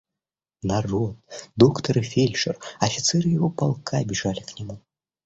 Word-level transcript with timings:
Народ, 0.63 1.37
доктор 1.55 1.99
и 1.99 2.01
фельдшер, 2.01 2.57
офицеры 2.79 3.29
его 3.29 3.51
полка, 3.51 4.03
бежали 4.03 4.39
к 4.39 4.57
нему. 4.57 4.81